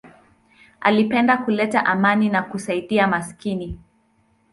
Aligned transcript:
Alipenda 0.81 1.37
kuleta 1.37 1.85
amani 1.85 2.29
na 2.29 2.43
kusaidia 2.43 3.07
maskini. 3.07 3.79